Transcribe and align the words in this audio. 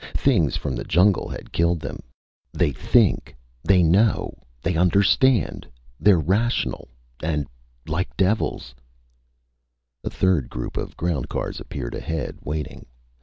Things 0.17 0.57
from 0.57 0.75
the 0.75 0.83
jungle 0.83 1.29
had 1.29 1.51
killed 1.51 1.79
them! 1.79 1.99
They 2.53 2.71
think! 2.71 3.35
They 3.63 3.83
know! 3.83 4.33
They 4.63 4.75
understand! 4.75 5.67
They're 5.99 6.17
rational, 6.17 6.87
and 7.21 7.45
like 7.85 8.17
devils 8.17 8.73
"A 10.03 10.09
third 10.09 10.49
group 10.49 10.75
of 10.75 10.97
ground 10.97 11.29
cars 11.29 11.59
appeared 11.59 11.93
ahead, 11.93 12.39
waiting. 12.43 12.87